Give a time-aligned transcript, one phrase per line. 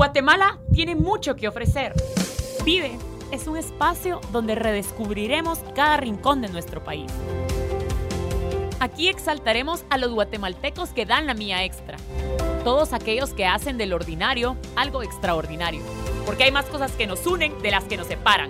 [0.00, 1.92] Guatemala tiene mucho que ofrecer.
[2.64, 2.96] Vive
[3.32, 7.12] es un espacio donde redescubriremos cada rincón de nuestro país.
[8.80, 11.98] Aquí exaltaremos a los guatemaltecos que dan la mía extra.
[12.64, 15.82] Todos aquellos que hacen del ordinario algo extraordinario.
[16.24, 18.48] Porque hay más cosas que nos unen de las que nos separan.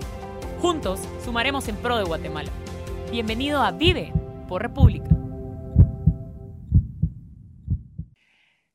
[0.62, 2.50] Juntos sumaremos en pro de Guatemala.
[3.10, 4.12] Bienvenido a Vive
[4.46, 5.19] por República.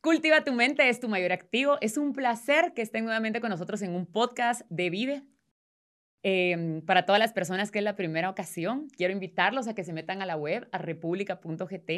[0.05, 1.79] Cultiva tu mente es tu mayor activo.
[1.81, 5.23] Es un placer que estén nuevamente con nosotros en un podcast de Vive.
[6.21, 9.93] Em, para todas las personas que es la primera ocasión, quiero invitarlos a que se
[9.93, 11.89] metan a la web, a república.gt.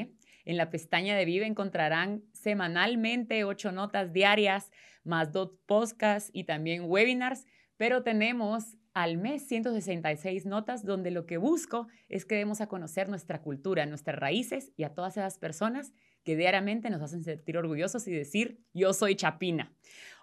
[0.45, 4.71] En la pestaña de Vive encontrarán semanalmente ocho notas diarias,
[5.03, 11.35] más dos podcasts y también webinars, pero tenemos al mes 166 notas donde lo que
[11.35, 15.91] busco es que demos a conocer nuestra cultura, nuestras raíces y a todas esas personas
[16.27, 19.71] que diariamente nos hacen sentir orgullosos y decir, yo soy Chapina.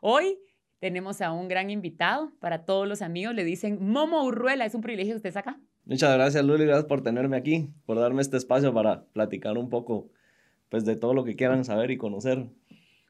[0.02, 0.38] Hoy
[0.78, 2.30] tenemos a un gran invitado.
[2.40, 4.66] Para todos los amigos le dicen Momo Urruela.
[4.66, 5.58] Es un privilegio que estés acá.
[5.86, 6.66] Muchas gracias, Luli.
[6.66, 10.10] Gracias por tenerme aquí, por darme este espacio para platicar un poco
[10.68, 12.50] pues, de todo lo que quieran saber y conocer.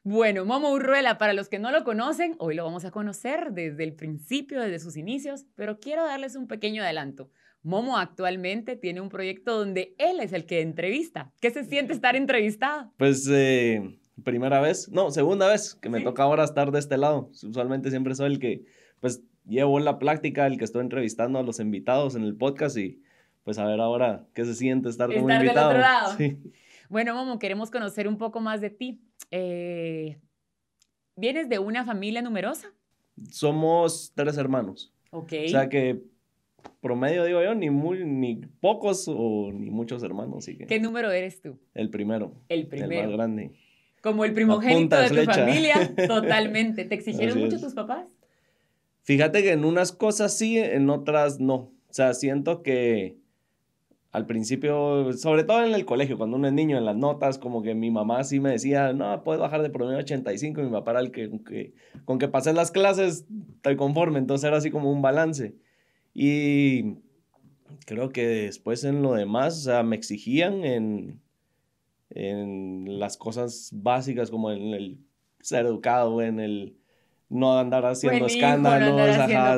[0.04, 3.82] Bueno, Momo Urruela, para los que no lo conocen, hoy lo vamos a conocer desde
[3.82, 7.28] el principio, desde sus inicios, pero quiero darles un pequeño adelanto.
[7.64, 11.32] Momo actualmente tiene un proyecto donde él es el que entrevista.
[11.40, 12.92] ¿Qué se siente estar entrevistado?
[12.98, 17.30] Pues eh, primera vez, no, segunda vez que me toca ahora estar de este lado.
[17.42, 18.64] Usualmente siempre soy el que,
[19.00, 23.02] pues, llevo la práctica, el que estoy entrevistando a los invitados en el podcast y
[23.44, 25.68] pues a ver ahora qué se siente estar, como invitado.
[25.70, 26.16] Del otro lado.
[26.18, 26.38] Sí.
[26.90, 29.00] Bueno, Momo, queremos conocer un poco más de ti.
[29.30, 30.20] Eh,
[31.16, 32.72] ¿Vienes de una familia numerosa?
[33.30, 34.92] Somos tres hermanos.
[35.10, 35.32] Ok.
[35.46, 36.02] O sea que
[36.80, 40.46] promedio, digo yo, ni, muy, ni pocos o ni muchos hermanos.
[40.68, 41.58] ¿Qué número eres tú?
[41.74, 42.34] El primero.
[42.48, 43.02] El primero.
[43.02, 43.50] El más grande.
[44.02, 46.84] Como el primogénito de tu familia, totalmente.
[46.84, 48.06] ¿Te exigieron mucho tus papás?
[49.02, 51.54] Fíjate que en unas cosas sí, en otras no.
[51.54, 53.16] O sea, siento que
[54.14, 57.62] al principio, sobre todo en el colegio, cuando uno es niño, en las notas, como
[57.62, 60.92] que mi mamá sí me decía, no, puedes bajar de promedio 85, y mi papá
[60.92, 61.74] era el que, que
[62.04, 63.26] con que pasé las clases,
[63.56, 65.56] estoy conforme, entonces era así como un balance.
[66.14, 66.98] Y
[67.86, 71.20] creo que después en lo demás, o sea, me exigían en,
[72.10, 74.98] en las cosas básicas como en el
[75.41, 76.76] ser educado, en el
[77.28, 78.97] no andar haciendo escándalos,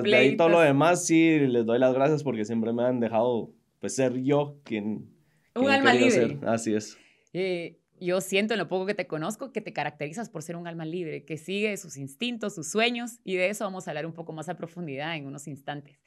[0.05, 3.51] de ahí todo lo demás sí les doy las gracias porque siempre me han dejado
[3.81, 5.11] pues ser yo quien,
[5.55, 6.39] un alma libre.
[6.47, 6.99] Así es.
[7.33, 10.67] Eh, yo siento en lo poco que te conozco que te caracterizas por ser un
[10.67, 14.13] alma libre, que sigue sus instintos, sus sueños, y de eso vamos a hablar un
[14.13, 15.99] poco más a profundidad en unos instantes.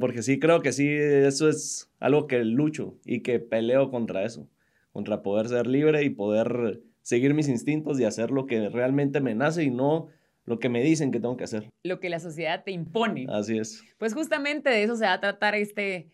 [0.00, 4.48] Porque sí creo que sí, eso es algo que lucho y que peleo contra eso,
[4.92, 9.34] contra poder ser libre y poder seguir mis instintos y hacer lo que realmente me
[9.34, 10.08] nace y no
[10.44, 11.70] lo que me dicen que tengo que hacer.
[11.84, 13.26] Lo que la sociedad te impone.
[13.28, 13.82] Así es.
[13.98, 16.10] Pues justamente de eso se va a tratar este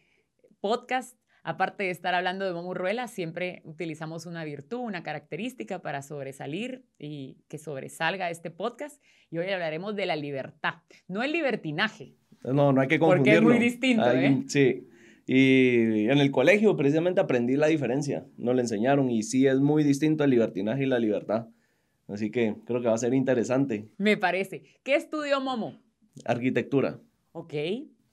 [0.61, 1.18] podcast
[1.49, 7.39] Aparte de estar hablando de Momurruela, siempre utilizamos una virtud, una característica para sobresalir y
[7.49, 9.03] que sobresalga este podcast.
[9.31, 10.75] Y hoy hablaremos de la libertad,
[11.07, 12.17] no el libertinaje.
[12.45, 13.45] No, no hay que confundirlo.
[13.45, 14.43] Porque es muy distinto, ¿eh?
[14.47, 14.89] Sí.
[15.25, 19.85] Y en el colegio precisamente aprendí la diferencia, no le enseñaron y sí es muy
[19.85, 21.49] distinto el libertinaje y la libertad.
[22.09, 23.89] Así que creo que va a ser interesante.
[23.97, 24.65] Me parece.
[24.83, 25.81] ¿Qué estudió Momo?
[26.27, 27.01] Arquitectura.
[27.33, 27.55] Ok.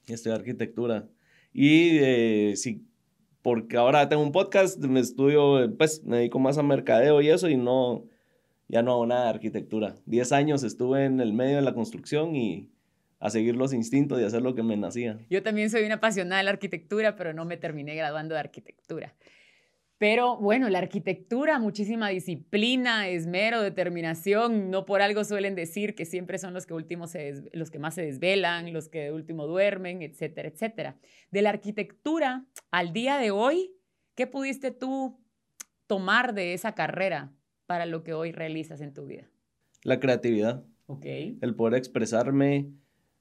[0.06, 1.06] Estudié arquitectura.
[1.52, 2.86] Y eh, si
[3.46, 7.48] porque ahora tengo un podcast, me estudio, pues me dedico más a mercadeo y eso
[7.48, 8.04] y no,
[8.66, 9.94] ya no hago nada de arquitectura.
[10.04, 12.72] Diez años estuve en el medio de la construcción y
[13.20, 15.20] a seguir los instintos y hacer lo que me nacía.
[15.30, 19.14] Yo también soy una apasionada de la arquitectura, pero no me terminé graduando de arquitectura.
[19.98, 24.70] Pero bueno, la arquitectura, muchísima disciplina, esmero, determinación.
[24.70, 27.14] No por algo suelen decir que siempre son los que, últimos
[27.52, 30.98] los que más se desvelan, los que de último duermen, etcétera, etcétera.
[31.30, 33.72] De la arquitectura al día de hoy,
[34.14, 35.18] ¿qué pudiste tú
[35.86, 37.32] tomar de esa carrera
[37.64, 39.30] para lo que hoy realizas en tu vida?
[39.82, 40.62] La creatividad.
[40.86, 41.06] Ok.
[41.06, 42.70] El poder expresarme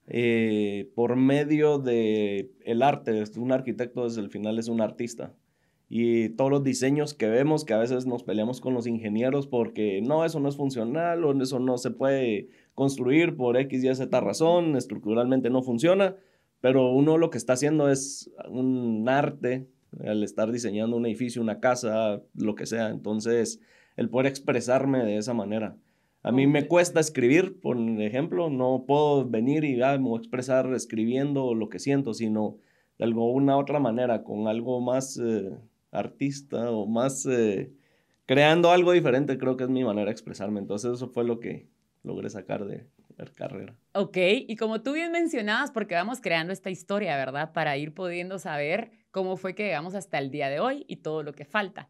[0.07, 3.23] eh, por medio del el arte.
[3.37, 5.33] Un arquitecto desde el final es un artista
[5.87, 10.01] y todos los diseños que vemos, que a veces nos peleamos con los ingenieros porque
[10.01, 14.19] no, eso no es funcional o eso no se puede construir por X y Z
[14.19, 16.15] razón, estructuralmente no funciona,
[16.61, 19.67] pero uno lo que está haciendo es un arte
[20.03, 22.89] al estar diseñando un edificio, una casa, lo que sea.
[22.89, 23.61] Entonces,
[23.95, 25.77] el poder expresarme de esa manera.
[26.23, 30.21] A mí me cuesta escribir, por ejemplo, no puedo venir y ah, me voy a
[30.21, 32.57] expresar escribiendo lo que siento, sino
[32.97, 35.17] de alguna otra manera, con algo más...
[35.17, 35.51] Eh,
[35.99, 37.71] artista o más eh,
[38.25, 40.59] creando algo diferente, creo que es mi manera de expresarme.
[40.59, 41.67] Entonces eso fue lo que,
[42.05, 42.87] logré sacar de
[43.17, 43.75] la carrera.
[43.93, 47.51] Ok, y como tú bien mencionabas, porque vamos creando esta historia, ¿verdad?
[47.53, 51.23] Para ir pudiendo saber cómo fue que llegamos hasta el día de hoy y todo
[51.23, 51.89] lo que falta.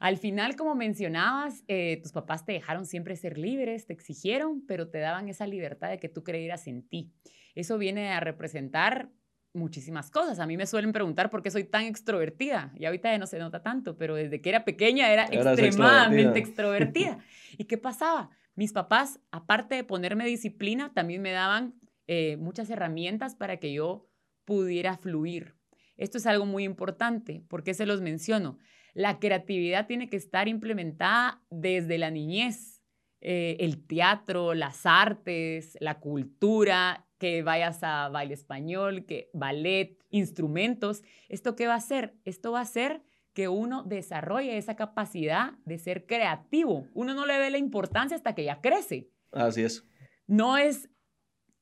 [0.00, 4.88] Al final, como mencionabas, eh, tus papás te dejaron siempre ser libres, te exigieron, pero
[4.88, 7.12] te daban esa libertad de que tú creyeras en ti.
[7.54, 9.10] Eso viene a representar
[9.54, 10.40] muchísimas cosas.
[10.40, 12.72] A mí me suelen preguntar por qué soy tan extrovertida.
[12.76, 17.18] Y ahorita ya no se nota tanto, pero desde que era pequeña era extremadamente extrovertida.
[17.58, 18.30] ¿Y qué pasaba?
[18.56, 21.74] Mis papás, aparte de ponerme disciplina, también me daban
[22.06, 24.08] eh, muchas herramientas para que yo
[24.44, 25.54] pudiera fluir.
[25.96, 27.44] Esto es algo muy importante.
[27.48, 28.58] ¿Por qué se los menciono?
[28.92, 32.82] La creatividad tiene que estar implementada desde la niñez.
[33.20, 41.02] Eh, el teatro, las artes, la cultura, que vayas a baile español, que ballet, instrumentos.
[41.30, 42.18] ¿Esto qué va a hacer?
[42.26, 43.00] Esto va a hacer
[43.32, 46.86] que uno desarrolle esa capacidad de ser creativo.
[46.92, 49.08] Uno no le ve la importancia hasta que ya crece.
[49.32, 49.86] Así es.
[50.26, 50.90] No es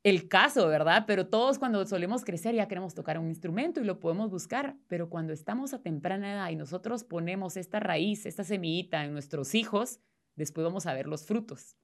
[0.02, 1.04] el caso, ¿verdad?
[1.06, 5.08] Pero todos cuando solemos crecer ya queremos tocar un instrumento y lo podemos buscar, pero
[5.08, 10.00] cuando estamos a temprana edad y nosotros ponemos esta raíz, esta semillita en nuestros hijos,
[10.34, 11.76] después vamos a ver los frutos.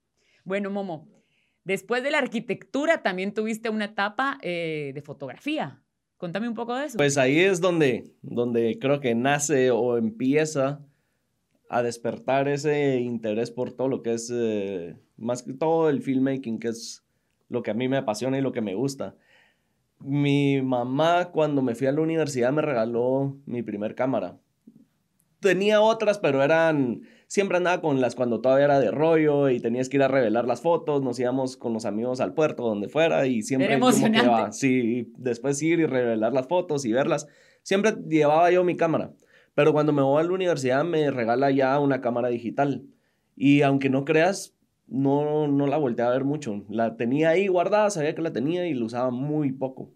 [0.42, 1.06] Bueno, Momo,
[1.68, 5.82] Después de la arquitectura, también tuviste una etapa eh, de fotografía.
[6.16, 6.96] Contame un poco de eso.
[6.96, 10.80] Pues ahí es donde, donde creo que nace o empieza
[11.68, 16.58] a despertar ese interés por todo lo que es, eh, más que todo el filmmaking,
[16.58, 17.04] que es
[17.50, 19.14] lo que a mí me apasiona y lo que me gusta.
[20.00, 24.38] Mi mamá cuando me fui a la universidad me regaló mi primer cámara.
[25.40, 29.88] Tenía otras, pero eran siempre andaba con las cuando todavía era de rollo y tenías
[29.88, 33.26] que ir a revelar las fotos, nos íbamos con los amigos al puerto, donde fuera,
[33.26, 34.52] y siempre era emocionante.
[34.52, 37.28] sí, después ir y revelar las fotos y verlas.
[37.62, 39.12] Siempre llevaba yo mi cámara,
[39.54, 42.84] pero cuando me voy a la universidad me regala ya una cámara digital.
[43.36, 46.64] Y aunque no creas, no, no la volteé a ver mucho.
[46.70, 49.92] La tenía ahí guardada, sabía que la tenía y la usaba muy poco.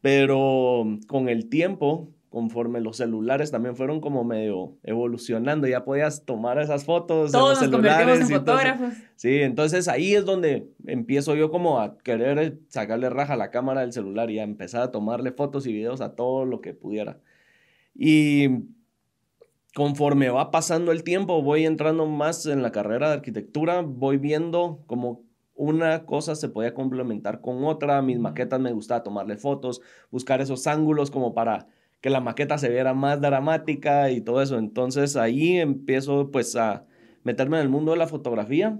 [0.00, 6.58] Pero con el tiempo conforme los celulares también fueron como medio evolucionando, ya podías tomar
[6.58, 7.32] esas fotos.
[7.32, 8.92] Todos nos convertimos en fotógrafos.
[9.14, 13.80] sí, entonces ahí es donde empiezo yo como a querer sacarle raja a la cámara
[13.80, 17.20] del celular y a empezar a tomarle fotos y videos a todo lo que pudiera.
[17.94, 18.50] Y
[19.74, 24.82] conforme va pasando el tiempo, voy entrando más en la carrera de arquitectura, voy viendo
[24.86, 25.24] como
[25.54, 29.80] una cosa se podía complementar con otra, mis maquetas me gustaba tomarle fotos,
[30.10, 31.68] buscar esos ángulos como para
[32.00, 34.58] que la maqueta se viera más dramática y todo eso.
[34.58, 36.84] Entonces ahí empiezo pues a
[37.24, 38.78] meterme en el mundo de la fotografía.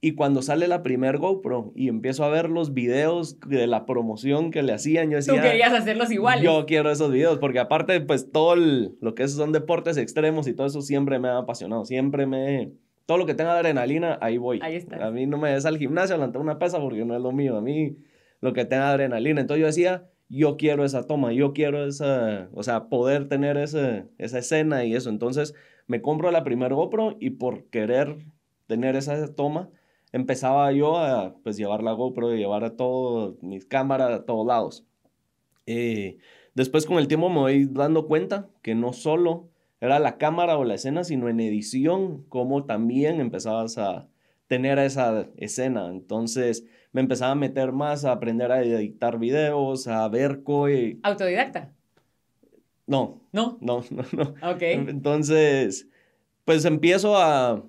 [0.00, 4.50] Y cuando sale la primer GoPro y empiezo a ver los videos de la promoción
[4.50, 5.32] que le hacían, yo decía...
[5.32, 6.44] Tú querías hacerlos iguales.
[6.44, 10.66] Yo quiero esos videos, porque aparte, pues todo lo que son deportes extremos y todo
[10.66, 11.86] eso siempre me ha apasionado.
[11.86, 12.72] Siempre me...
[13.06, 14.60] Todo lo que tenga adrenalina, ahí voy.
[14.62, 15.06] Ahí está.
[15.06, 17.32] A mí no me des al gimnasio a levantar una pesa porque no es lo
[17.32, 17.56] mío.
[17.56, 17.96] A mí
[18.42, 19.40] lo que tenga adrenalina.
[19.40, 24.08] Entonces yo decía, yo quiero esa toma, yo quiero esa, o sea, poder tener esa
[24.18, 25.10] escena y eso.
[25.10, 25.54] Entonces
[25.86, 28.18] me compro la primera GoPro y por querer
[28.66, 29.70] tener esa toma,
[30.12, 34.46] empezaba yo a pues llevar la GoPro y llevar a todas mis cámaras a todos
[34.46, 34.86] lados.
[35.66, 36.18] Eh,
[36.54, 39.48] después con el tiempo me voy dando cuenta que no solo
[39.80, 44.08] era la cámara o la escena, sino en edición, como también empezabas a
[44.46, 45.88] tener esa escena.
[45.88, 51.00] Entonces me empezaba a meter más a aprender a editar videos, a ver coi.
[51.02, 51.72] ¿Autodidacta?
[52.86, 53.20] No.
[53.32, 53.58] ¿No?
[53.60, 54.52] No, no, no.
[54.52, 54.62] Ok.
[54.62, 55.88] Entonces,
[56.44, 57.64] pues empiezo a,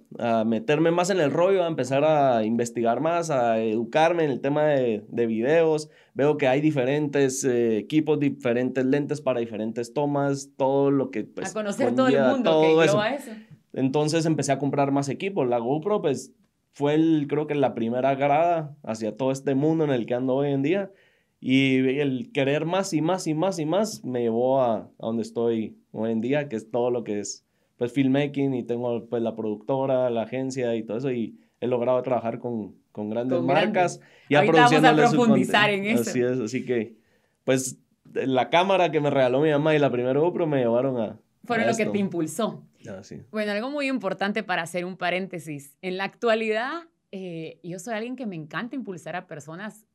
[0.46, 4.66] meterme más en el rollo, a empezar a investigar más, a educarme en el tema
[4.66, 5.90] de, videos.
[6.14, 11.24] Veo que hay diferentes eh, equipos, diferentes lentes para diferentes tomas, todo lo que...
[11.24, 13.04] Pues, a conocer todo el mundo que eso.
[13.04, 13.32] eso.
[13.74, 15.48] Entonces empecé a comprar más equipos.
[15.48, 16.34] La GoPro, pues
[16.76, 20.36] fue el, creo que la primera grada hacia todo este mundo en el que ando
[20.36, 20.92] hoy en día.
[21.40, 25.22] Y el querer más y más y más y más me llevó a, a donde
[25.22, 27.46] estoy hoy en día, que es todo lo que es
[27.78, 32.02] pues filmmaking y tengo pues la productora, la agencia y todo eso y he logrado
[32.02, 36.10] trabajar con, con grandes marcas y Ahorita vamos a profundizar en eso.
[36.10, 36.96] Así es, así que
[37.44, 37.80] pues
[38.14, 41.20] la cámara que me regaló mi mamá y la primera GoPro me llevaron a...
[41.46, 42.66] Fueron lo que te impulsó.
[42.88, 45.76] Ah, bueno, algo muy importante para hacer un paréntesis.
[45.82, 49.86] En la actualidad, eh, yo soy alguien que me encanta impulsar a personas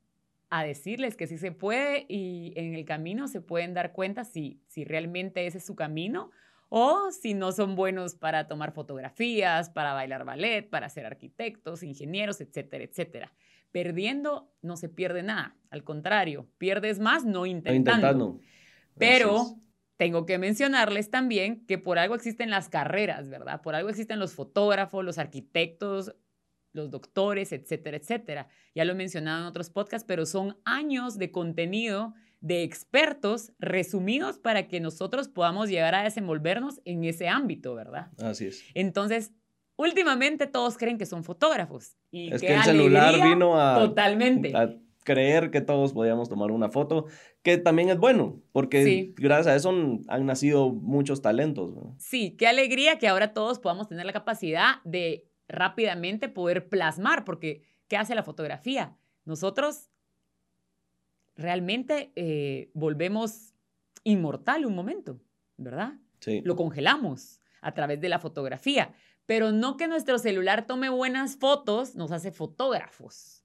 [0.50, 4.60] a decirles que sí se puede y en el camino se pueden dar cuenta si,
[4.66, 6.32] si realmente ese es su camino
[6.68, 12.40] o si no son buenos para tomar fotografías, para bailar ballet, para ser arquitectos, ingenieros,
[12.40, 13.32] etcétera, etcétera.
[13.70, 18.40] Perdiendo no se pierde nada, al contrario, pierdes más no intentando.
[18.98, 19.56] Pero
[20.00, 23.60] tengo que mencionarles también que por algo existen las carreras, ¿verdad?
[23.60, 26.16] Por algo existen los fotógrafos, los arquitectos,
[26.72, 28.48] los doctores, etcétera, etcétera.
[28.74, 34.38] Ya lo he mencionado en otros podcasts, pero son años de contenido de expertos resumidos
[34.38, 38.08] para que nosotros podamos llegar a desenvolvernos en ese ámbito, ¿verdad?
[38.22, 38.64] Así es.
[38.72, 39.34] Entonces,
[39.76, 41.98] últimamente todos creen que son fotógrafos.
[42.10, 44.56] Y es que el celular vino a, totalmente.
[44.56, 47.06] a creer que todos podíamos tomar una foto,
[47.42, 49.70] que también es bueno, porque gracias a eso
[50.08, 51.72] han nacido muchos talentos.
[51.98, 57.62] Sí, qué alegría que ahora todos podamos tener la capacidad de rápidamente poder plasmar, porque
[57.88, 58.96] ¿qué hace la fotografía?
[59.24, 59.90] Nosotros
[61.36, 63.54] realmente eh, volvemos
[64.04, 65.20] inmortal un momento,
[65.56, 65.94] ¿verdad?
[66.20, 66.42] Sí.
[66.44, 68.92] Lo congelamos a través de la fotografía,
[69.26, 73.39] pero no que nuestro celular tome buenas fotos nos hace fotógrafos,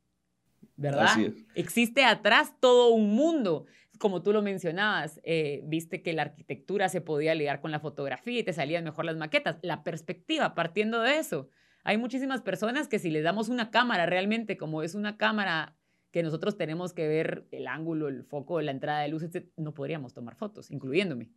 [0.77, 1.05] ¿verdad?
[1.05, 1.33] Así es.
[1.55, 3.65] Existe atrás todo un mundo.
[3.97, 8.39] Como tú lo mencionabas, eh, viste que la arquitectura se podía ligar con la fotografía
[8.39, 9.57] y te salían mejor las maquetas.
[9.61, 11.49] La perspectiva, partiendo de eso.
[11.83, 15.75] Hay muchísimas personas que si les damos una cámara realmente, como es una cámara
[16.15, 19.25] que nosotros tenemos que ver el ángulo, el foco, la entrada de luz,
[19.57, 21.29] no podríamos tomar fotos, incluyéndome.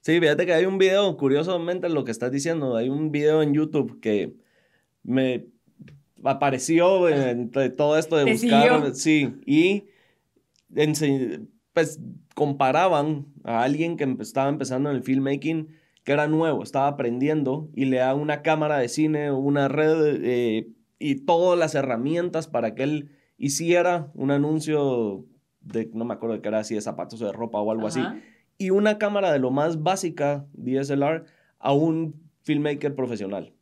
[0.00, 3.54] Sí, fíjate que hay un video, curiosamente lo que estás diciendo, hay un video en
[3.54, 4.34] YouTube que
[5.04, 5.46] me
[6.24, 9.84] apareció entre todo esto de buscar, sí, y
[11.72, 12.00] pues
[12.34, 15.68] comparaban a alguien que estaba empezando en el filmmaking
[16.04, 20.68] que era nuevo, estaba aprendiendo y le da una cámara de cine, una red eh,
[20.98, 25.24] y todas las herramientas para que él hiciera un anuncio
[25.60, 27.86] de, no me acuerdo de qué era, si de zapatos o de ropa o algo
[27.86, 28.02] así,
[28.58, 31.24] y una cámara de lo más básica, DSLR,
[31.58, 33.53] a un filmmaker profesional.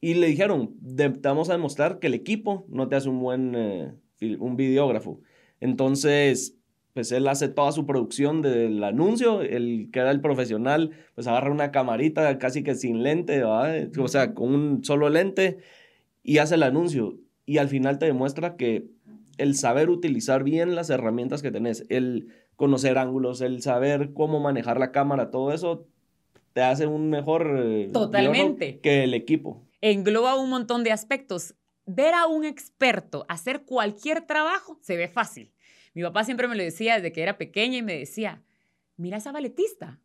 [0.00, 3.54] Y le dijeron, te vamos a demostrar que el equipo no te hace un buen,
[3.56, 3.92] eh,
[4.38, 5.20] un videógrafo.
[5.60, 6.56] Entonces,
[6.94, 11.50] pues él hace toda su producción del anuncio, el que era el profesional, pues agarra
[11.52, 15.58] una camarita casi que sin lente, o sea, con un solo lente
[16.22, 17.18] y hace el anuncio.
[17.46, 18.88] Y al final te demuestra que
[19.36, 24.80] el saber utilizar bien las herramientas que tenés, el conocer ángulos, el saber cómo manejar
[24.80, 25.86] la cámara, todo eso
[26.52, 28.80] te hace un mejor eh, Totalmente.
[28.80, 29.67] que el equipo.
[29.80, 31.54] Engloba un montón de aspectos.
[31.86, 35.54] Ver a un experto hacer cualquier trabajo se ve fácil
[35.98, 38.40] mi papá siempre me lo decía desde que era pequeña y me decía,
[38.96, 39.98] mira esa balletista,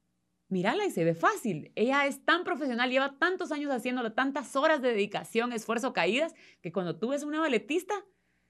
[0.48, 1.72] mírala y se ve fácil.
[1.76, 6.72] Ella es tan profesional, lleva tantos años haciéndolo, tantas horas de dedicación, esfuerzo, caídas, que
[6.72, 7.94] cuando tú ves una balletista,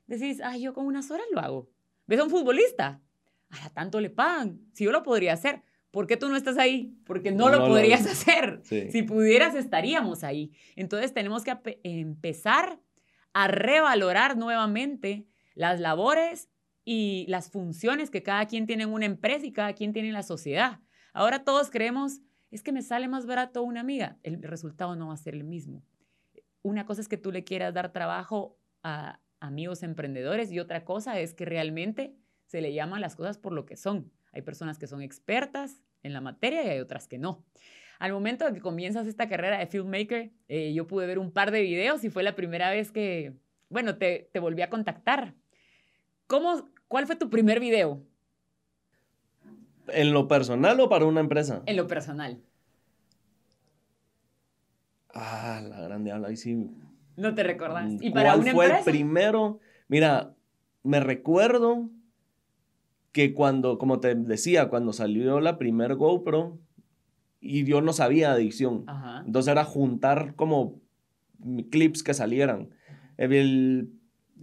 [0.08, 1.70] decís, ay, yo con unas horas lo hago.
[2.08, 3.02] ¿Ves a un futbolista?
[3.50, 4.62] A tanto le pagan.
[4.72, 5.64] Si yo lo podría hacer.
[5.94, 6.98] ¿Por qué tú no estás ahí?
[7.06, 8.62] Porque no, lo podrías hacer.
[8.64, 10.52] Si pudieras, estaríamos ahí.
[10.76, 12.80] Entonces tenemos que empezar
[13.32, 16.50] a revalorar nuevamente las labores
[16.84, 20.16] y las funciones que cada quien tiene en una empresa y cada quien tiene en
[20.16, 20.80] la sociedad.
[21.14, 24.18] Ahora todos creemos, es que me sale más barato una amiga.
[24.24, 25.84] El resultado no va a ser el mismo.
[26.64, 31.20] Una cosa es que tú le quieras dar trabajo a amigos emprendedores y otra cosa
[31.20, 32.16] es que realmente
[32.48, 34.12] se le llaman las cosas por lo que son.
[34.34, 37.46] Hay personas que son expertas en la materia y hay otras que no.
[38.00, 41.52] Al momento de que comienzas esta carrera de filmmaker, eh, yo pude ver un par
[41.52, 43.34] de videos y fue la primera vez que,
[43.70, 45.36] bueno, te, te volví a contactar.
[46.28, 48.04] ¿Cómo, ¿Cuál fue tu primer video?
[49.88, 51.62] ¿En lo personal o para una empresa?
[51.66, 52.42] En lo personal.
[55.14, 56.70] Ah, la grande habla, ahí sí.
[57.16, 57.92] No te recordás.
[58.02, 59.60] ¿Y para ¿Cuál fue el primero?
[59.88, 60.34] Mira,
[60.82, 61.90] me recuerdo
[63.14, 66.60] que cuando, como te decía, cuando salió la primer GoPro
[67.40, 68.86] y yo no sabía edición.
[69.26, 70.82] Entonces era juntar como
[71.70, 72.70] clips que salieran.
[73.18, 73.94] El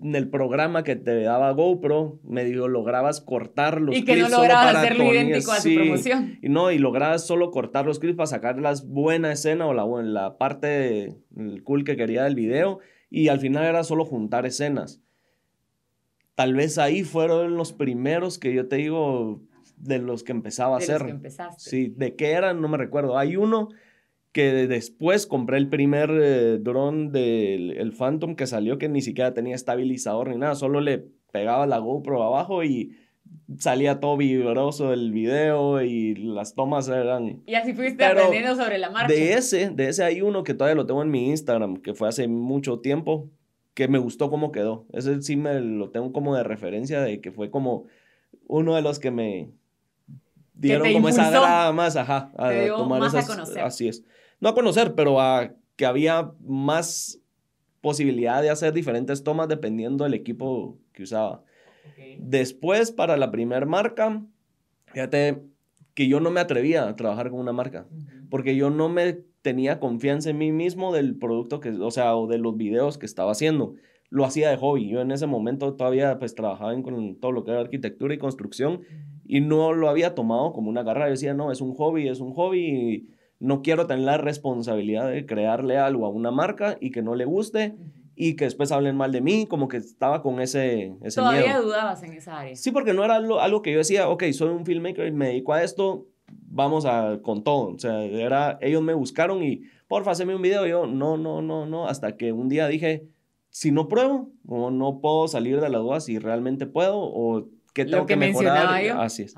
[0.03, 4.03] en el programa que te daba GoPro, medio lograbas cortar los clips.
[4.03, 6.39] Y que no lograbas hacerlo idéntico a promoción.
[6.43, 9.85] Y no, y lograbas solo cortar los clips para sacar la buena escena o la,
[10.03, 11.17] la parte
[11.65, 12.79] cool que quería del video.
[13.11, 15.03] Y al final era solo juntar escenas.
[16.41, 19.43] Tal vez ahí fueron los primeros que yo te digo
[19.77, 21.01] de los que empezaba a de hacer.
[21.03, 21.71] Los que empezaste.
[21.71, 23.19] Sí, de qué eran, no me recuerdo.
[23.19, 23.69] Hay uno
[24.33, 29.35] que después compré el primer eh, dron del el Phantom que salió que ni siquiera
[29.35, 32.97] tenía estabilizador ni nada, solo le pegaba la GoPro abajo y
[33.59, 37.43] salía todo vibroso el video y las tomas eran...
[37.45, 39.13] Y así fuiste aprendiendo sobre la marcha.
[39.13, 42.09] De ese, de ese hay uno que todavía lo tengo en mi Instagram, que fue
[42.09, 43.29] hace mucho tiempo,
[43.81, 44.87] que me gustó cómo quedó.
[44.93, 47.87] Ese sí me lo tengo como de referencia de que fue como
[48.47, 49.51] uno de los que me
[50.55, 53.63] dieron como esa grada más, ajá, a tomar más a conocer.
[53.63, 54.05] Así es
[54.41, 57.21] no a conocer, pero a que había más
[57.81, 61.43] posibilidad de hacer diferentes tomas dependiendo del equipo que usaba.
[62.19, 64.23] Después, para la primera marca,
[64.87, 65.43] fíjate
[65.95, 67.87] que yo no me atrevía a trabajar con una marca,
[68.29, 72.27] porque yo no me tenía confianza en mí mismo del producto que, o sea, o
[72.27, 73.75] de los videos que estaba haciendo.
[74.11, 74.89] lo hacía de hobby.
[74.89, 78.19] Yo en ese momento todavía pues trabajaba en con todo lo que era arquitectura y
[78.19, 78.81] construcción
[79.25, 81.07] y no lo había tomado como una carrera.
[81.07, 85.09] Yo decía, no, es un hobby, es un hobby y no quiero tener la responsabilidad
[85.09, 87.77] de crearle algo a una marca y que no le guste
[88.23, 92.03] y que después hablen mal de mí, como que estaba con ese, ese ¿Todavía dudabas
[92.03, 92.55] en esa área?
[92.55, 95.29] Sí, porque no era algo, algo, que yo decía, ok, soy un filmmaker y me
[95.29, 96.07] dedico a esto,
[96.51, 97.75] vamos a con todo.
[97.75, 100.67] O sea, era, ellos me buscaron y, porfa, hazme un video.
[100.67, 103.09] yo, no, no, no, no, hasta que un día dije,
[103.49, 107.85] si no pruebo, o no puedo salir de la duda si realmente puedo, o qué
[107.85, 108.85] tengo que, mejorar.
[108.99, 109.35] Así es.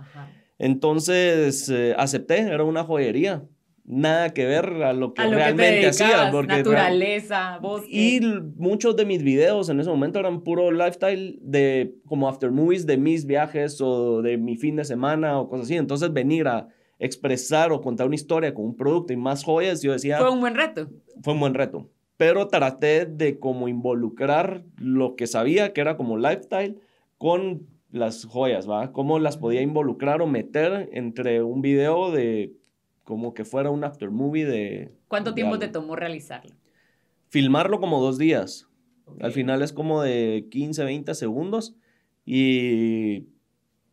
[0.59, 3.45] Entonces, eh, acepté, era una joyería.
[3.85, 6.31] Nada que ver a lo que realmente hacía.
[6.31, 7.89] Porque naturaleza, bosque.
[7.91, 8.21] Y
[8.57, 12.97] muchos de mis videos en ese momento eran puro lifestyle de como after movies de
[12.97, 15.77] mis viajes o de mi fin de semana o cosas así.
[15.77, 16.69] Entonces, venir a
[17.03, 20.19] expresar o contar una historia con un producto y más joyas, yo decía...
[20.19, 20.89] Fue un buen reto.
[21.21, 21.91] Fue un buen reto.
[22.17, 26.81] Pero traté de como involucrar lo que sabía que era como lifestyle
[27.19, 28.93] con las joyas, ¿va?
[28.93, 32.53] Cómo las podía involucrar o meter entre un video de
[33.03, 34.95] como que fuera un after movie de...
[35.09, 36.55] ¿Cuánto tiempo te tomó realizarlo?
[37.31, 38.69] Filmarlo como dos días.
[39.21, 41.75] Al final es como de 15, 20 segundos
[42.25, 43.27] y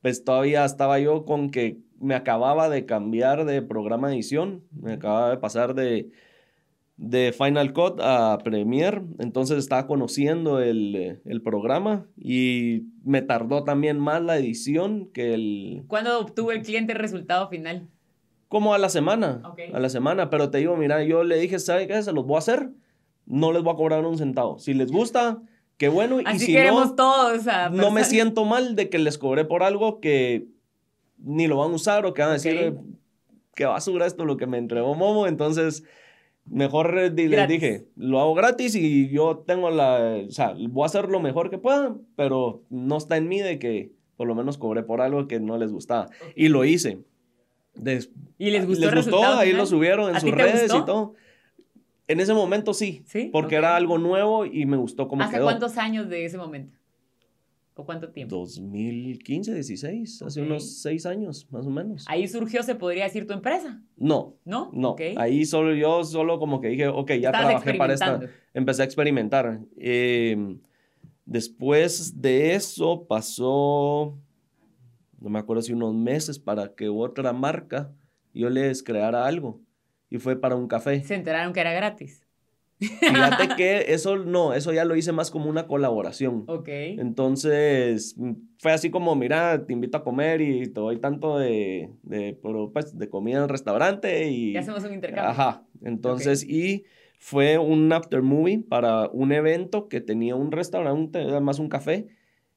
[0.04, 4.94] pues todavía estaba yo con que me acababa de cambiar de programa de edición, me
[4.94, 6.12] acababa de pasar de,
[6.98, 14.00] de Final Cut a Premiere, entonces estaba conociendo el, el, programa y me tardó también
[14.00, 15.84] más la edición que el...
[15.88, 17.88] ¿Cuándo obtuvo el cliente el resultado final?
[18.48, 21.88] Como a la semana, a la semana, pero te digo, mira, yo le dije, ¿sabe
[21.88, 22.02] qué?
[22.02, 22.72] Se los voy a hacer,
[23.26, 24.58] no les voy a cobrar un centavo.
[24.58, 25.40] Si les gusta,
[25.78, 26.18] qué bueno.
[26.26, 27.44] Así y si queremos no, todos.
[27.72, 30.48] no me siento mal de que les cobré por algo que
[31.24, 32.78] ni lo van a usar o que van a decir
[33.56, 35.28] que basura esto lo que me entregó Momo.
[35.28, 35.84] Entonces,
[36.46, 41.10] mejor les dije, lo hago gratis y yo tengo la, o sea, voy a hacer
[41.10, 44.84] lo mejor que pueda, pero no está en mí de que por lo menos cobré
[44.84, 46.10] por algo que no les gustaba.
[46.36, 47.00] Y lo hice.
[48.38, 48.86] ¿Y les gustó?
[48.86, 51.16] Les gustó, ahí lo subieron en sus redes y todo.
[52.08, 53.30] En ese momento sí, ¿Sí?
[53.32, 56.79] porque era algo nuevo y me gustó cómo ¿Hace cuántos años de ese momento?
[57.80, 58.36] ¿O cuánto tiempo?
[58.36, 62.04] 2015, 16, hace unos seis años, más o menos.
[62.10, 63.82] ¿Ahí surgió, se podría decir, tu empresa?
[63.96, 64.36] No.
[64.44, 64.70] ¿No?
[64.74, 64.98] No.
[65.16, 68.20] Ahí solo yo, solo como que dije, ok, ya trabajé para esta.
[68.54, 69.62] Empecé a experimentar.
[69.78, 70.60] Em,
[71.24, 74.18] después de eso pasó,
[75.22, 77.94] no me acuerdo si unos meses para que otra marca
[78.34, 79.62] yo les creara algo.
[80.10, 81.02] Y fue para un café.
[81.02, 82.28] Se enteraron que era gratis.
[82.80, 86.46] Fíjate que eso no, eso ya lo hice más como una colaboración.
[86.48, 86.68] Ok.
[86.70, 91.92] Entonces, mm, fue así como, mira, te invito a comer y te doy tanto de,
[92.04, 92.40] de,
[92.74, 94.52] pues, de comida en el restaurante y...
[94.52, 95.32] Y hacemos un intercambio.
[95.32, 95.64] Ajá.
[95.84, 96.86] Entonces, y
[97.20, 102.08] fue un after movie para un evento que tenía un restaurante, además un café.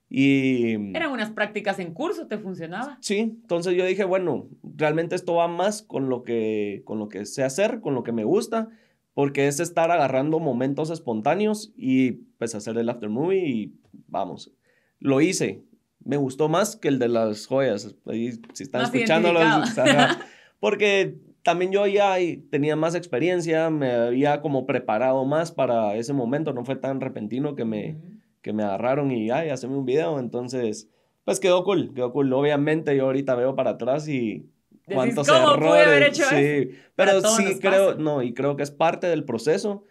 [0.08, 0.76] Y...
[0.78, 2.96] Mm, Eran unas prácticas en curso, ¿te funcionaba?
[3.00, 7.26] Sí, entonces yo dije, bueno, realmente esto va más con lo que, con lo que
[7.26, 8.68] sé hacer, con lo que me gusta
[9.14, 13.74] porque es estar agarrando momentos espontáneos y pues hacer el after movie y
[14.08, 14.52] vamos.
[14.98, 15.62] Lo hice.
[16.04, 17.94] Me gustó más que el de las joyas.
[18.06, 19.40] Ahí, si están escuchándolo,
[20.60, 22.16] porque también yo ya
[22.50, 27.54] tenía más experiencia, me había como preparado más para ese momento, no fue tan repentino
[27.54, 27.98] que me,
[28.42, 30.88] que me agarraron y, ay, haceme un video, entonces,
[31.24, 32.32] pues quedó cool, quedó cool.
[32.32, 34.46] Obviamente yo ahorita veo para atrás y
[34.92, 35.86] cuántos ¿cómo errores.
[35.86, 39.84] Haber hecho sí, pero sí creo, no, y creo que es parte del proceso.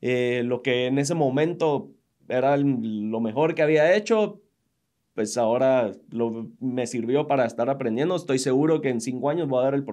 [0.00, 1.90] Eh, lo que en ese momento
[2.28, 4.40] era lo mejor que había hecho,
[5.14, 8.14] pues ahora lo, me sirvió para estar aprendiendo.
[8.14, 9.84] Estoy seguro que en cinco años voy a dar el,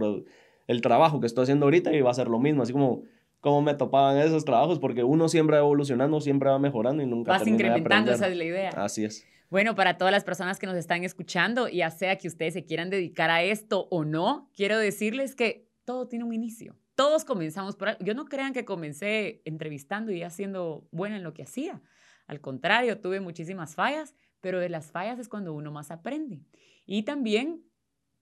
[0.68, 3.04] el trabajo que estoy haciendo ahorita y va a ser lo mismo, así como
[3.46, 7.30] cómo me topaban esos trabajos, porque uno siempre va evolucionando, siempre va mejorando y nunca
[7.30, 8.70] Vas incrementando, esa es la idea.
[8.72, 9.24] Así es.
[9.52, 12.90] Bueno, para todas las personas que nos están escuchando, ya sea que ustedes se quieran
[12.90, 16.76] dedicar a esto o no, quiero decirles que todo tiene un inicio.
[16.96, 18.04] Todos comenzamos por algo.
[18.04, 21.84] Yo no crean que comencé entrevistando y ya siendo buena en lo que hacía.
[22.26, 26.42] Al contrario, tuve muchísimas fallas, pero de las fallas es cuando uno más aprende.
[26.88, 27.62] Y también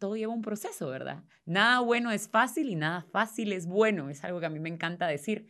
[0.04, 1.24] todo lleva un proceso, ¿verdad?
[1.46, 4.10] Nada bueno es fácil y nada fácil es bueno.
[4.10, 5.48] Es algo que a mí me encanta decir.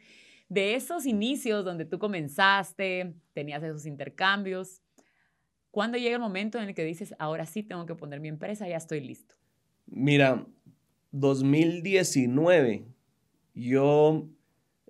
[0.48, 4.84] De esos inicios donde tú comenzaste, tenías esos intercambios,
[5.72, 8.68] ¿Cuándo llega el momento en el que dices, ahora sí tengo que poner mi empresa,
[8.68, 9.34] ya estoy listo?
[9.88, 10.46] Mira,
[11.10, 12.86] 2019,
[13.56, 14.30] yo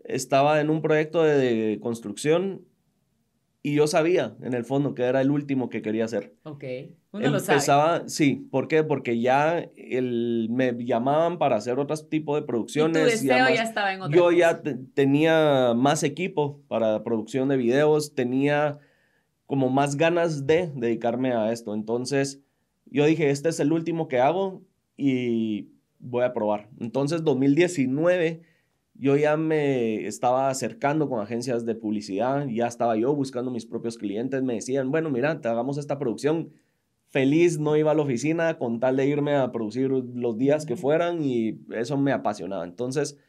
[0.04, 2.68] estaba en un proyecto de construcción
[3.62, 6.36] y yo sabía, en el fondo, que era el último que quería hacer.
[6.44, 6.66] Ok.
[7.14, 8.84] Uno Empezaba, lo Sí, ¿por qué?
[8.84, 12.98] Porque ya el, me llamaban para hacer otro tipo de producciones.
[12.98, 14.64] Y tu deseo ya, estaba en Yo ya
[14.96, 18.80] tenía más equipo para producción de videos, tenía
[19.46, 21.76] como más ganas de dedicarme a esto.
[21.76, 22.42] Entonces,
[22.88, 24.64] yo dije, este es el último que hago
[24.98, 26.70] y voy a probar.
[26.80, 28.42] Entonces, 2019,
[28.96, 34.00] yo ya me estaba acercando con agencias de publicidad, ya estaba yo buscando mis propios
[34.00, 36.52] clientes, me decían, bueno, mira, te hagamos esta producción.
[37.14, 40.76] Feliz no iba a la oficina con tal de irme a producir los días que
[40.76, 42.64] fueran y eso me apasionaba.
[42.64, 43.20] Entonces,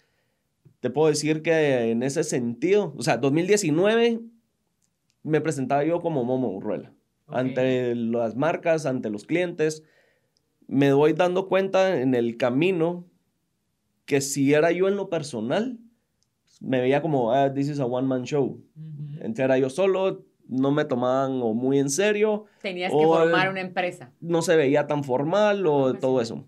[0.81, 4.23] te puedo decir que en ese sentido, o sea, 2019
[5.23, 6.95] me presentaba yo como Momo Urruela.
[7.27, 9.83] Ante las marcas, ante los clientes,
[10.67, 13.05] me doy dando cuenta en el camino
[14.07, 15.79] que si era yo en lo personal,
[16.59, 18.65] me veía como, ah, this is a one-man show.
[19.17, 22.45] Entonces era yo solo, no me tomaban o muy en serio.
[22.63, 24.13] Tenías que formar una empresa.
[24.21, 26.47] No se veía tan formal o todo eso.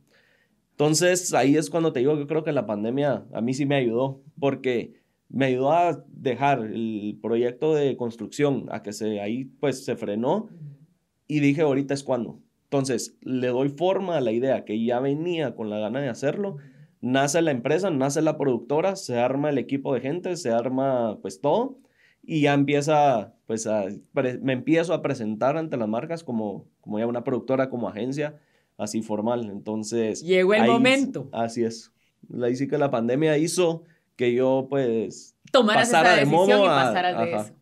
[0.73, 3.77] Entonces ahí es cuando te digo que creo que la pandemia a mí sí me
[3.77, 4.95] ayudó, porque
[5.29, 10.49] me ayudó a dejar el proyecto de construcción, a que se, ahí pues se frenó
[11.27, 12.41] y dije, ahorita es cuando.
[12.65, 16.57] Entonces, le doy forma a la idea que ya venía con la gana de hacerlo.
[17.01, 21.41] Nace la empresa, nace la productora, se arma el equipo de gente, se arma pues
[21.41, 21.79] todo
[22.27, 23.87] y ya empieza, pues a,
[24.43, 28.39] me empiezo a presentar ante las marcas como, como ya una productora, como agencia,
[28.77, 29.49] así formal.
[29.51, 30.23] Entonces...
[30.23, 31.29] Llegó el momento.
[31.33, 31.93] Así es.
[32.43, 33.85] Ahí sí que la pandemia hizo
[34.17, 37.55] que yo pues tomaras esa decisión y pasaras de eso.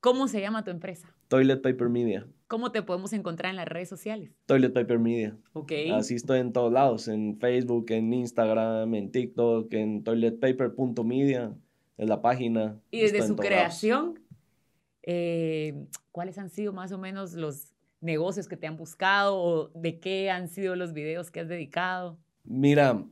[0.00, 1.14] ¿Cómo se llama tu empresa?
[1.28, 2.26] Toilet Paper Media.
[2.48, 4.32] ¿Cómo te podemos encontrar en las redes sociales?
[4.46, 5.36] Toilet Paper Media.
[5.52, 5.72] Ok.
[5.94, 11.54] Así estoy en todos lados, en Facebook, en Instagram, en TikTok, en toiletpaper.media,
[12.00, 12.80] es la página.
[12.90, 14.18] Y desde su creación,
[15.02, 15.74] eh,
[16.12, 20.30] ¿cuáles han sido más o menos los negocios que te han buscado o de qué
[20.30, 22.16] han sido los videos que has dedicado?
[22.44, 23.04] Mira,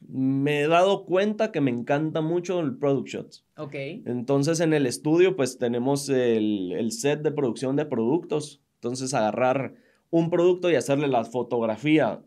[0.00, 3.46] me he dado cuenta que me encanta mucho el product shots.
[3.56, 3.74] Ok.
[3.76, 8.60] Entonces en el estudio pues tenemos el, el, set de producción de productos.
[8.74, 9.74] Entonces agarrar
[10.10, 12.24] un producto y hacerle la fotografía.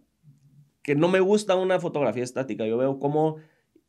[0.81, 2.65] Que no me gusta una fotografía estática.
[2.65, 3.37] Yo veo cómo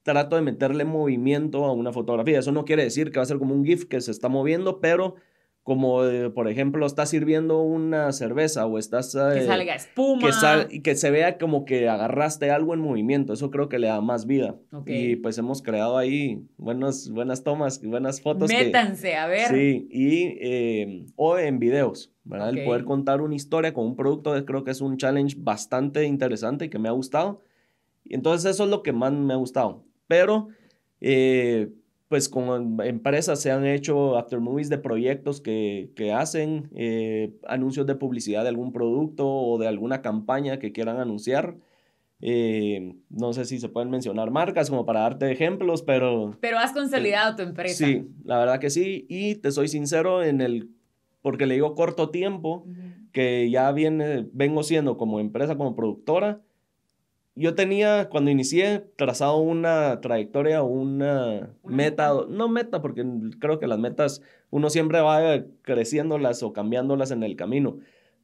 [0.05, 2.39] trato de meterle movimiento a una fotografía.
[2.39, 4.81] Eso no quiere decir que va a ser como un GIF que se está moviendo,
[4.81, 5.17] pero
[5.65, 9.15] como eh, por ejemplo estás sirviendo una cerveza o estás...
[9.15, 10.29] que eh, salga espuma.
[10.69, 14.03] Que, que se vea como que agarraste algo en movimiento, eso creo que le da
[14.03, 14.57] más vida.
[14.85, 18.51] Y pues hemos creado ahí buenas, buenas tomas, buenas fotos.
[18.51, 19.49] Métanse, a ver.
[19.49, 22.51] Sí, y em, o en videos, ¿verdad?
[22.51, 26.67] El poder contar una historia con un producto creo que es un challenge bastante interesante
[26.67, 27.41] y que me ha gustado.
[28.05, 29.83] Y entonces eso es lo que más me ha gustado.
[30.07, 30.49] Pero...
[31.01, 31.69] Eh,
[32.15, 37.87] pues con empresas se han hecho after movies de proyectos que, que hacen, eh, anuncios
[37.87, 41.57] de publicidad de algún producto o de alguna campaña que quieran anunciar.
[42.21, 46.37] Eh, no sé si se pueden mencionar marcas como para darte ejemplos, pero...
[46.41, 47.85] Pero has consolidado tu empresa.
[47.85, 49.07] Sí, la verdad que sí.
[49.09, 50.71] Y te soy sincero en el,
[51.21, 52.65] porque le digo corto tiempo,
[53.11, 56.43] que ya viene, vengo siendo como empresa, como productora,
[57.37, 63.05] yo tenía, cuando inicié, trazado una trayectoria, una, meta, no meta, porque
[63.41, 67.79] creo que las metas uno siempre va creciéndolas o cambiándolas en el camino,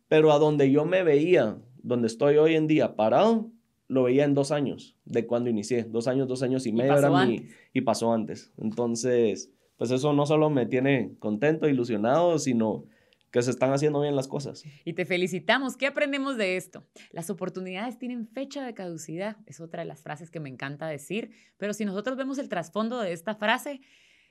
[0.09, 3.51] pero a donde yo me veía, donde estoy hoy en día parado,
[3.89, 7.27] lo veía en dos años de cuando inicié, dos años, dos años y medio era
[7.27, 8.53] mi, y pasó antes.
[8.57, 12.85] Entonces, pues eso no solo me tiene contento, ilusionado, sino
[13.31, 14.65] que se están haciendo bien las cosas.
[14.85, 15.77] Y te felicitamos.
[15.77, 16.87] ¿Qué aprendemos de esto?
[17.11, 19.37] Las oportunidades tienen fecha de caducidad.
[19.47, 21.31] Es otra de las frases que me encanta decir.
[21.57, 23.81] Pero si nosotros vemos el trasfondo de esta frase,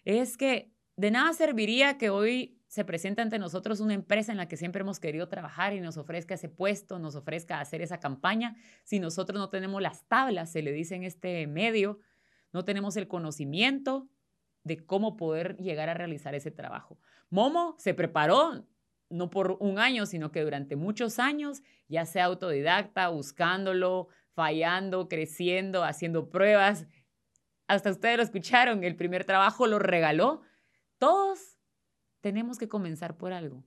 [0.04, 4.48] es que de nada serviría que hoy se presente ante nosotros una empresa en la
[4.48, 8.58] que siempre hemos querido trabajar y nos ofrezca ese puesto, nos ofrezca hacer esa campaña,
[8.84, 12.00] si nosotros no tenemos las tablas, se le dice en este medio,
[12.54, 14.08] no tenemos el conocimiento
[14.64, 17.00] de cómo poder llegar a realizar ese trabajo.
[17.30, 18.68] Momo se preparó,
[19.10, 25.84] no por un año, sino que durante muchos años, ya sea autodidacta, buscándolo, fallando, creciendo,
[25.84, 26.88] haciendo pruebas.
[27.68, 30.42] Hasta ustedes lo escucharon, el primer trabajo lo regaló.
[30.98, 31.58] Todos
[32.22, 33.64] tenemos que comenzar por algo.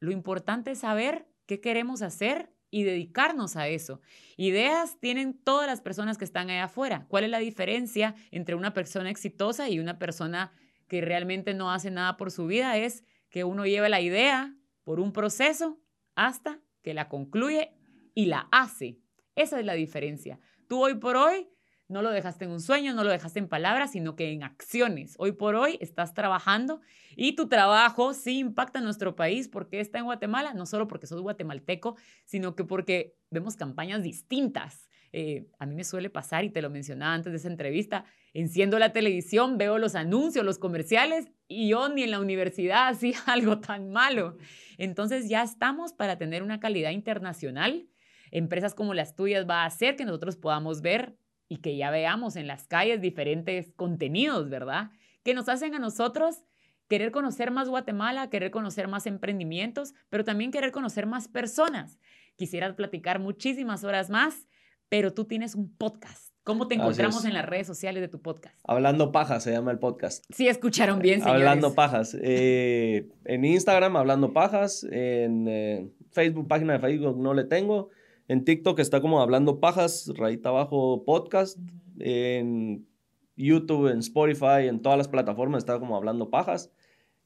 [0.00, 4.00] Lo importante es saber qué queremos hacer y dedicarnos a eso.
[4.36, 7.06] Ideas tienen todas las personas que están allá afuera.
[7.08, 10.52] ¿Cuál es la diferencia entre una persona exitosa y una persona
[10.88, 12.76] que realmente no hace nada por su vida?
[12.76, 14.54] Es que uno lleva la idea,
[14.86, 15.80] por un proceso
[16.14, 17.72] hasta que la concluye
[18.14, 19.00] y la hace.
[19.34, 20.38] Esa es la diferencia.
[20.68, 21.48] Tú hoy por hoy
[21.88, 25.14] no lo dejaste en un sueño, no lo dejaste en palabras, sino que en acciones.
[25.18, 26.80] Hoy por hoy estás trabajando
[27.16, 31.06] y tu trabajo sí impacta en nuestro país porque está en Guatemala, no solo porque
[31.06, 36.50] sos guatemalteco, sino que porque vemos campañas distintas eh, a mí me suele pasar, y
[36.50, 41.28] te lo mencionaba antes de esa entrevista, enciendo la televisión, veo los anuncios, los comerciales,
[41.48, 44.36] y yo ni en la universidad hacía algo tan malo.
[44.76, 47.88] Entonces ya estamos para tener una calidad internacional.
[48.30, 51.16] Empresas como las tuyas va a hacer que nosotros podamos ver
[51.48, 54.90] y que ya veamos en las calles diferentes contenidos, ¿verdad?
[55.22, 56.42] Que nos hacen a nosotros
[56.88, 61.98] querer conocer más Guatemala, querer conocer más emprendimientos, pero también querer conocer más personas.
[62.36, 64.46] Quisieras platicar muchísimas horas más,
[64.88, 66.36] pero tú tienes un podcast.
[66.46, 68.56] ¿Cómo te encontramos en las redes sociales de tu podcast?
[68.62, 70.24] Hablando Pajas se llama el podcast.
[70.32, 71.40] Sí, escucharon bien, señores.
[71.40, 72.16] Hablando Pajas.
[72.22, 74.86] Eh, en Instagram, Hablando Pajas.
[74.88, 77.90] En eh, Facebook, página de Facebook no le tengo.
[78.28, 81.58] En TikTok está como Hablando Pajas, rayita abajo podcast.
[81.98, 82.86] En
[83.36, 86.72] YouTube, en Spotify, en todas las plataformas está como Hablando Pajas.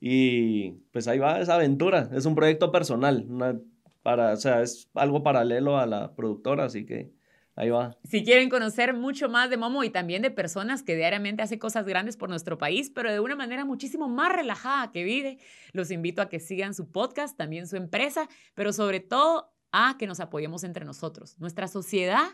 [0.01, 2.11] Y pues ahí va esa aventura.
[2.13, 3.27] Es un proyecto personal.
[4.03, 7.13] para, o sea, es algo paralelo a la productora, así que
[7.61, 7.95] Ahí va.
[8.05, 11.85] Si quieren conocer mucho más de Momo y también de personas que diariamente hacen cosas
[11.85, 15.37] grandes por nuestro país, pero de una manera muchísimo más relajada que vive,
[15.73, 20.07] los invito a que sigan su podcast, también su empresa, pero sobre todo a que
[20.07, 21.37] nos apoyemos entre nosotros.
[21.39, 22.29] Nuestra sociedad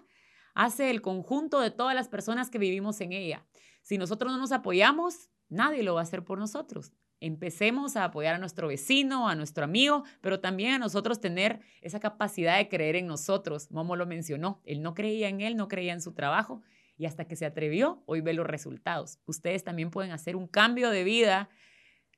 [0.55, 3.44] hace el conjunto de todas las personas que vivimos en ella.
[3.83, 6.92] Si nosotros no nos apoyamos, nadie lo va a hacer por nosotros.
[7.20, 12.01] Empecemos a apoyar a nuestro vecino, a nuestro amigo, pero también a nosotros tener esa
[12.01, 13.70] capacidad de creer en nosotros.
[13.70, 16.62] Momo lo mencionó, él no creía en él, no creía en su trabajo
[16.99, 19.18] y hasta que se atrevió, hoy ve los resultados.
[19.27, 21.49] Ustedes también pueden hacer un cambio de vida.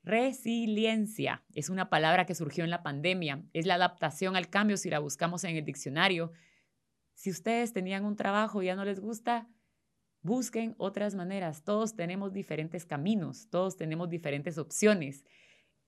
[0.09, 4.89] Resiliencia es una palabra que surgió en la pandemia, es la adaptación al cambio si
[4.89, 6.31] la buscamos en el diccionario.
[7.13, 9.47] Si ustedes tenían un trabajo y ya no les gusta,
[10.21, 11.63] Busquen otras maneras.
[11.63, 15.23] Todos tenemos diferentes caminos, todos tenemos diferentes opciones.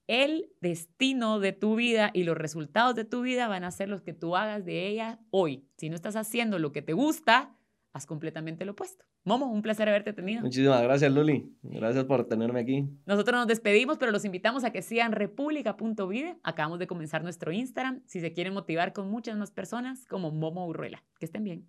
[0.07, 4.01] El destino de tu vida y los resultados de tu vida van a ser los
[4.01, 5.67] que tú hagas de ella hoy.
[5.77, 7.57] Si no estás haciendo lo que te gusta,
[7.93, 9.05] haz completamente lo opuesto.
[9.23, 10.41] Momo, un placer haberte tenido.
[10.41, 11.55] Muchísimas gracias, Luli.
[11.61, 12.87] Gracias por tenerme aquí.
[13.05, 16.37] Nosotros nos despedimos, pero los invitamos a que sigan república.vive.
[16.43, 18.01] Acabamos de comenzar nuestro Instagram.
[18.05, 21.03] Si se quieren motivar con muchas más personas, como Momo Urruela.
[21.19, 21.67] Que estén bien.